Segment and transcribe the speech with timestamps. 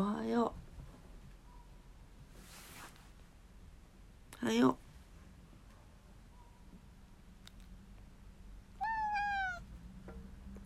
[0.00, 0.54] おはよ
[4.42, 4.46] う。
[4.46, 4.76] おはよう。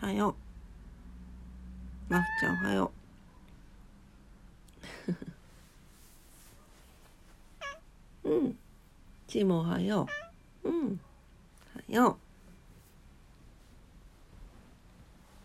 [0.00, 2.12] おはよう。
[2.12, 2.92] まふちゃんおはよ
[8.22, 8.28] う。
[8.30, 8.58] うん。
[9.26, 10.06] ちもおはよ
[10.62, 10.68] う。
[10.68, 11.00] うん。
[11.74, 12.16] おはよ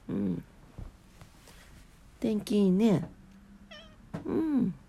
[0.08, 0.14] う。
[0.14, 0.44] うん。
[2.20, 3.10] 天気いいね。
[4.26, 4.74] うん。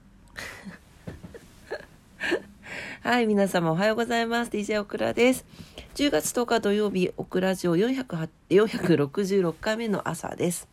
[3.02, 4.50] はい皆様おはようございます。
[4.50, 5.44] DJ オクラです。
[5.94, 10.68] 10月10日土曜日オクラジオ466回目の朝です、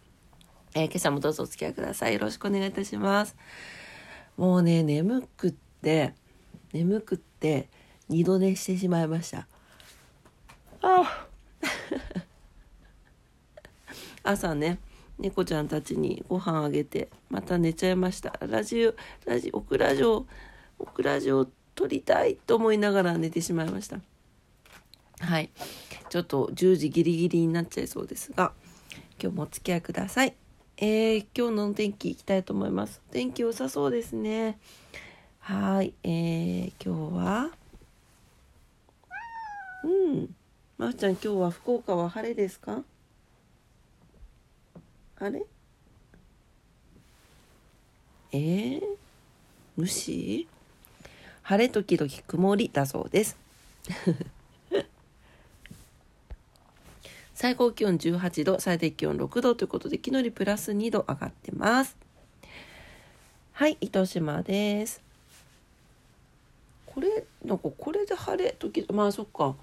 [0.73, 2.13] えー今朝もどうぞお付き合いください。
[2.13, 3.35] よろしくお願いいたします。
[4.37, 6.13] もうね眠くって
[6.73, 7.67] 眠くって
[8.07, 9.47] 二度寝してしまいました。
[10.81, 11.27] あ。
[14.23, 14.77] 朝ね
[15.19, 18.33] 猫ちゃんたちにご飯あげてまた寝ちゃいました。
[18.47, 18.93] ラジオ
[19.25, 20.25] ラジオオクラジオ
[20.79, 23.99] オクラジオ撮りたいと思いながら寝てしまいました。
[25.19, 25.49] はい。
[26.09, 28.53] ちょっと10時ギリギリになっちゃいそうですが
[29.21, 30.33] 今日もお付き合いください。
[30.77, 33.01] えー、今日の天気いきたいと思います。
[33.11, 34.57] 天気良さそうですね。
[35.39, 35.93] はい。
[36.03, 37.49] えー、今日は
[39.83, 40.35] うん。
[40.77, 42.83] まふちゃん今日は福岡は晴れですか？
[45.19, 45.43] あれ？
[48.31, 48.81] えー、
[49.75, 50.47] 無視？
[51.43, 53.37] 晴れ時々曇りだそうです。
[57.33, 61.97] 最高気温18度最低気温6度ということで昨日よりプラス2度上がってます。
[63.53, 65.01] はい糸島です。
[66.85, 69.55] これなんかこれで晴れ時まあそっか。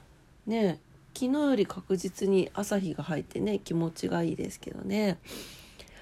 [0.47, 0.81] ね
[1.17, 5.17] 昨日より確実に朝日が入ってね気持ちがいいですけどね。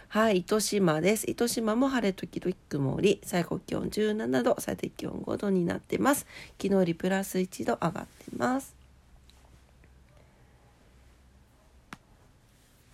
[0.08, 1.30] はい糸島です。
[1.30, 3.20] 糸島も晴れ時々曇り。
[3.22, 6.26] 最高気温17度最低気温5度になってます。
[6.60, 8.74] 昨日よりプラス1度上がってます。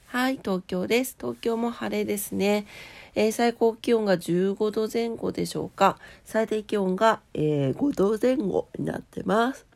[0.04, 1.16] はい東京です。
[1.18, 2.66] 東京も晴れですね、
[3.14, 5.98] えー最高気温が15度前後でしょうか。
[6.26, 9.69] 最低気温が、えー5度前後になってます。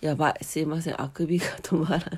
[0.00, 1.00] やばいすいません。
[1.00, 2.08] あくびが止まらない。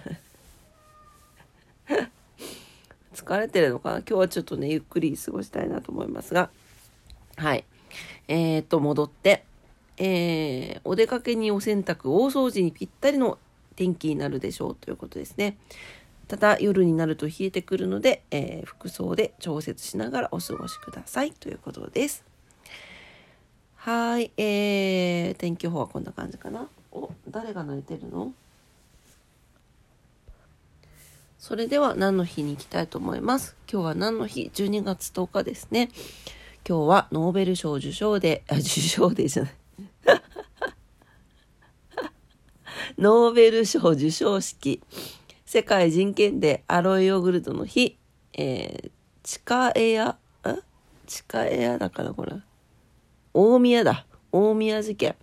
[3.14, 3.98] 疲れてるのかな？
[3.98, 6.50] 今日はちょっとねゆっくり過ごしたいなと思いますが。
[7.36, 7.64] はい。
[8.28, 9.44] えー、と戻って。
[9.96, 13.38] えーお出かけにお洗濯大掃除にぴったりの
[13.76, 15.58] 天気になるでしょうということですね。
[16.26, 22.24] ただ夜になると冷えてくるので、えー服装で調節しながらお過ごしくださいということです。
[23.76, 26.68] はい、えー、天気予報はこんな感じかな。
[26.92, 28.32] お、誰が泣いてるの？
[31.38, 33.56] それでは何の日に行きたいと思います？
[33.70, 35.90] 今日は何の日 ?12 月10日ですね。
[36.68, 39.52] 今日はノーベル賞受賞で、あ、受賞でじゃない。
[42.98, 44.82] ノーベル賞授賞式。
[45.46, 47.96] 世界人権デーアロエヨーグルトの日。
[48.34, 48.90] えー、
[49.22, 50.18] 地下エア、
[51.06, 52.34] 地下エアだからこれ。
[53.32, 55.16] 大宮だ大宮事件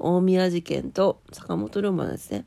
[0.00, 2.46] 大宮事件と坂本龍馬ですね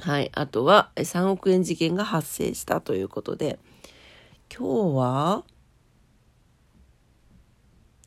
[0.00, 3.58] はいあとは3億円事件が発生したということで
[4.54, 5.44] 今日は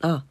[0.00, 0.24] あ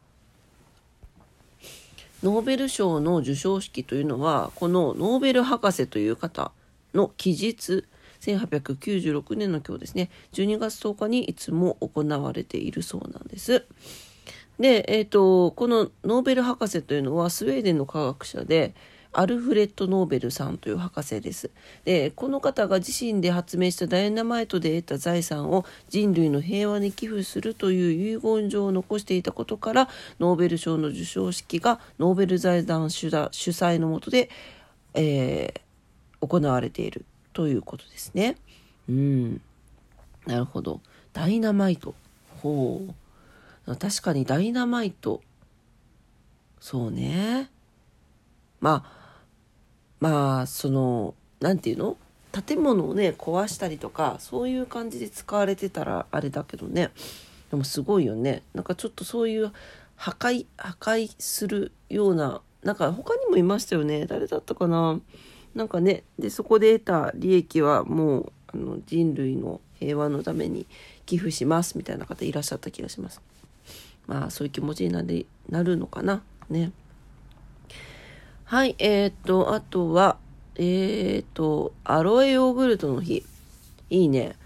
[2.22, 6.52] ノーベル賞の授賞式というのはこのノーベル博士という方
[6.94, 7.84] の期日
[8.20, 13.66] 1896年の今日ですね12月10日にいつも行われているそうなんです。
[14.58, 18.74] で、えー、とこのノーベル博士というのはスウェーデンの科学者で
[19.12, 21.50] アルフレッド・ノーベルさんという博士です。
[21.84, 29.88] でこの方が自身で発明したダイナマイトで得た財産を人類の平和に寄付するという遺言状を残していたことから
[30.20, 34.28] ノーベル賞の授賞式がノーベル財団主だ主催のもとで、
[34.94, 35.66] えー
[36.20, 38.36] 行われているということですね。
[38.88, 39.40] うん
[40.26, 40.80] なるほど
[41.12, 41.94] ダイナマイト
[42.42, 42.94] ほう
[43.66, 45.22] 確かにダイナマイト。
[46.60, 47.50] そうね。
[48.60, 49.24] まあ
[50.00, 51.96] まあそのなんていうの？
[52.46, 56.90] 建物をね壊したりとかそういう感じで使われてたらあれだけどね。
[57.50, 58.42] でもすごいよね。
[58.54, 59.52] なんかちょっとそういう
[59.96, 64.06] 破壊破壊するようななんか他にもいましたよね。
[64.06, 65.00] 誰だったかな？
[65.54, 70.66] なんかねでそこで得た利益はもうあの人類の平和のために
[71.06, 73.22] 寄付しますみたいな方いらっしゃった気がします。
[74.06, 76.72] まあそういう気持ちになりなるのかなね。
[78.44, 80.18] はいえー、っとあとは
[80.56, 83.24] えー、っとアロエヨーグルトの日
[83.90, 84.36] いいね。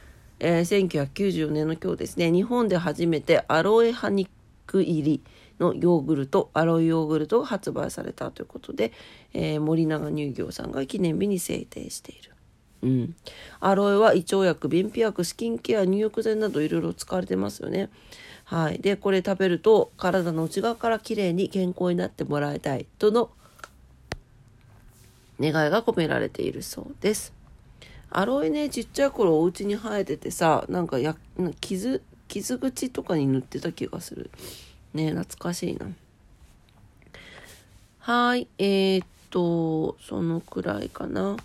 [0.43, 4.27] えー、1994年の今日ですね日本で初めてアロエハニ
[4.71, 5.23] 100入り
[5.59, 8.93] のヨーグルトアロイヨーグルトが発売されたということで、
[9.35, 12.31] えー、森永乳業さんが記念日に制定している。
[12.83, 13.15] うん、
[13.61, 17.91] アロエは胃腸薬便秘薬スキンケア入浴剤などいろいろ使われてますよね。
[18.51, 23.31] はい、でこれ食べると体の内側からきれいに健康になってもらいたいとの
[25.39, 27.33] 願いが込められているそうです。
[28.11, 31.15] アロエねちっちゃい頃お家に生えててさなんかや
[31.61, 34.33] 傷傷口とかに塗ってた気がする。
[34.95, 35.87] ね懐かしいな。
[38.01, 41.37] はい、えー、っと、そのくらいかな。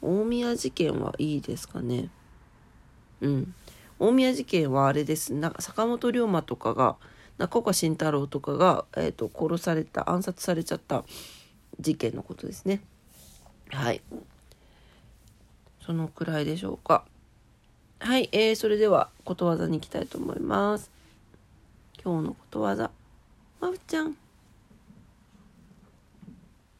[0.00, 2.10] 大宮事件はいいですかね。
[3.22, 3.54] うん。
[3.98, 5.32] 大宮事件はあれです。
[5.32, 6.96] な坂本龍馬とかが、
[7.38, 11.04] 中岡慎太郎とかが、えーと、と殺された暗殺されちゃった
[11.80, 12.82] 事件のことですね。
[13.70, 14.02] はい。
[15.84, 17.04] そのくらいでしょうか。
[17.98, 20.90] はい、えー、それではことわざに行きたいと思います。
[22.02, 22.90] 今日のことわざ。
[23.60, 24.06] まふちゃん。
[24.06, 24.16] 今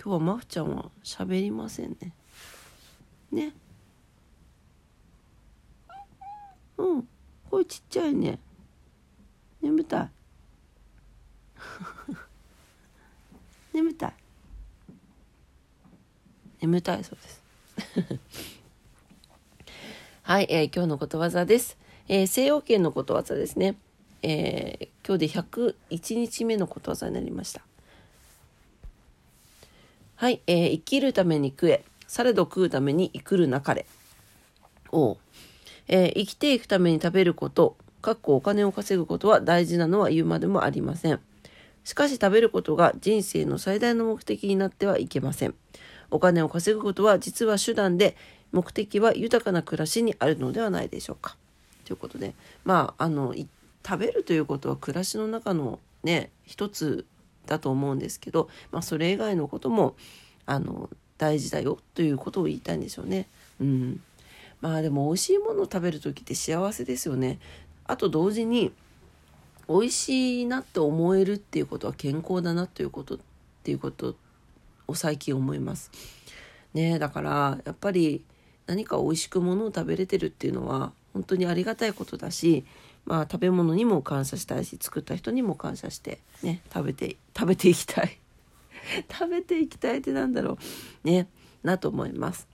[0.04, 2.12] 日はまふちゃんは喋りませんね。
[3.32, 3.52] ね
[7.56, 8.38] 声ちっちゃいね。
[9.62, 10.11] 眠たい。
[13.73, 14.14] 眠たい。
[16.61, 17.43] 眠たいそうです。
[20.23, 23.76] はい、えー、今日のことわざです、えー、西洋圏のことわざですね、
[24.23, 27.62] えー、今日で101日目のことわざになりました。
[30.17, 31.87] はい、えー、生きるために食え。
[32.06, 33.87] されど食うために生くるなかれ。
[34.93, 35.17] を、
[35.88, 41.20] えー、生きていくために食べること、かっこお金を稼ぐことは大事なのは言うまでもありません。
[41.84, 45.54] しかし食べることが人生の最大の目的になってはいけません。
[46.10, 48.16] お金を稼ぐことは実は手段で、
[48.52, 51.36] 目的は豊かな暮らしにあるのではないでしょうか。
[51.84, 52.34] ということで、
[52.64, 53.34] まあ、あの、
[53.86, 57.06] 食べるということは暮らしの中のね、一つ
[57.46, 59.94] だと思うんですけど、まあ、それ以外のことも、
[60.46, 63.26] あの、大事だよということを言いたいんでしょうね。
[63.60, 64.00] うん。
[64.61, 67.38] まあでも美味しいものを食べる時って幸せですよね。
[67.85, 68.73] あと同時に
[69.69, 73.19] 美味しいなって思えるっていうことは健康だなということっ
[73.62, 74.17] ていうこと
[74.87, 75.91] を最近思います。
[76.75, 78.23] ねだからやっぱり
[78.67, 82.64] 何か美味しくものを食べれてるっていうのは本当にありがたいことだし
[83.06, 88.19] まあ食べ物にも感謝したいし作った人にも感謝してね食べて食べていきたい。
[89.11, 90.58] 食べていきたいってなんだろ
[91.05, 91.29] うね
[91.64, 92.47] なと思います。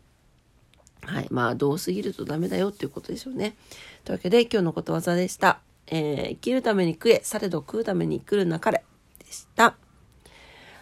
[1.05, 1.27] はい。
[1.31, 3.57] まあ、どうすぎるとダメだよっていうことでしょうね。
[4.05, 5.61] というわけで、今日のことわざでした。
[5.89, 8.85] えー、生きるために食え、されど食うために来るなかれ
[9.19, 9.77] でした。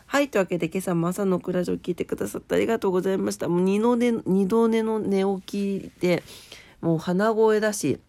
[0.07, 0.29] はい。
[0.29, 3.49] というわけで、今朝も朝のクラジオ聞いてくださってありがとうございました。
[3.49, 6.23] もう二度寝、二度寝の寝起きで、
[6.81, 8.01] もう鼻声だし、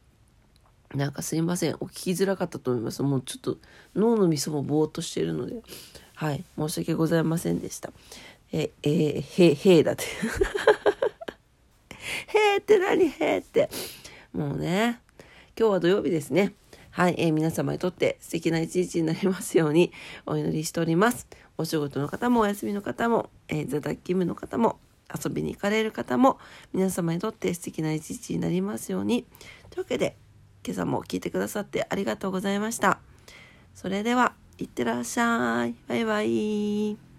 [0.96, 1.76] なんかすいません。
[1.80, 3.02] お聞きづらかったと思います。
[3.04, 3.58] もうちょっと
[3.96, 5.62] 脳のみそもぼーっとしているので、
[6.16, 7.92] はい、申し訳ございませんでした。
[8.52, 10.06] え、えー、へ、へだって。
[12.28, 13.70] へーって何へーって。
[14.34, 15.00] もうね、
[15.58, 16.54] 今日は土曜日ですね。
[16.92, 19.94] はい、えー、皆様にとって素敵な一日になりますように
[20.26, 21.28] お祈りしております。
[21.58, 24.80] お仕事の方もお休みの方も、えー、座宅勤務の方も、
[25.14, 26.40] 遊びに行かれる方も、
[26.74, 29.26] 皆様にとって素敵な一日になりますように。
[29.70, 30.16] というわけで、
[30.66, 33.00] 今朝も聞いてくださってありがとうございました。
[33.74, 35.76] それでは、いってらっしゃい。
[35.88, 37.11] バイバイ。